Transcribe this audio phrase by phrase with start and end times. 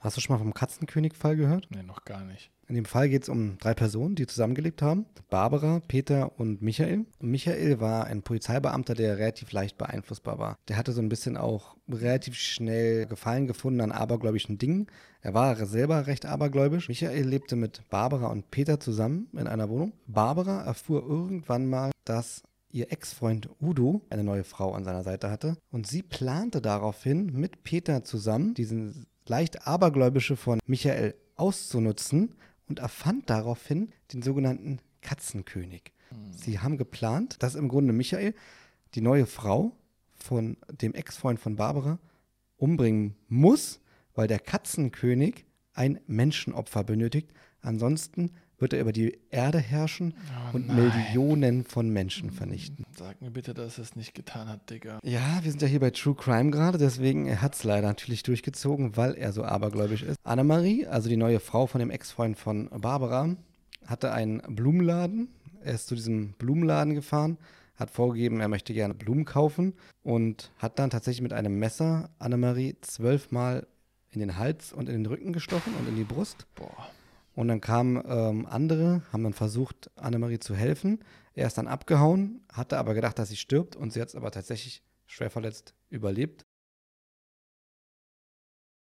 [0.00, 1.68] Hast du schon mal vom Katzenkönig-Fall gehört?
[1.70, 2.50] Nee, noch gar nicht.
[2.68, 5.04] In dem Fall geht es um drei Personen, die zusammengelebt haben.
[5.28, 7.04] Barbara, Peter und Michael.
[7.18, 10.56] Und Michael war ein Polizeibeamter, der relativ leicht beeinflussbar war.
[10.68, 14.86] Der hatte so ein bisschen auch relativ schnell Gefallen gefunden an abergläubischen Dingen.
[15.20, 16.88] Er war selber recht abergläubisch.
[16.88, 19.92] Michael lebte mit Barbara und Peter zusammen in einer Wohnung.
[20.06, 22.42] Barbara erfuhr irgendwann mal, dass
[22.72, 25.56] ihr Ex-Freund Udo eine neue Frau an seiner Seite hatte.
[25.70, 32.34] Und sie plante daraufhin mit Peter zusammen diesen leicht abergläubische von Michael auszunutzen
[32.68, 35.92] und erfand daraufhin den sogenannten Katzenkönig.
[36.32, 38.34] Sie haben geplant, dass im Grunde Michael
[38.94, 39.76] die neue Frau
[40.16, 42.00] von dem Ex-Freund von Barbara
[42.56, 43.80] umbringen muss,
[44.14, 47.32] weil der Katzenkönig ein Menschenopfer benötigt.
[47.62, 50.14] Ansonsten wird er über die Erde herrschen
[50.52, 50.76] Oh und nein.
[50.76, 52.84] Millionen von Menschen vernichten.
[52.96, 54.98] Sag mir bitte, dass er es nicht getan hat, Digga.
[55.02, 58.22] Ja, wir sind ja hier bei True Crime gerade, deswegen er hat es leider natürlich
[58.22, 60.16] durchgezogen, weil er so abergläubisch ist.
[60.24, 63.36] Annemarie, also die neue Frau von dem Ex-Freund von Barbara,
[63.86, 65.28] hatte einen Blumenladen.
[65.62, 67.38] Er ist zu diesem Blumenladen gefahren,
[67.76, 72.76] hat vorgegeben, er möchte gerne Blumen kaufen und hat dann tatsächlich mit einem Messer Annemarie
[72.82, 73.66] zwölfmal
[74.10, 76.46] in den Hals und in den Rücken gestochen und in die Brust.
[76.54, 76.90] Boah.
[77.34, 81.00] Und dann kamen ähm, andere, haben dann versucht, Annemarie zu helfen.
[81.34, 84.30] Er ist dann abgehauen, hatte aber gedacht, dass sie stirbt und sie hat es aber
[84.30, 86.44] tatsächlich schwer verletzt überlebt.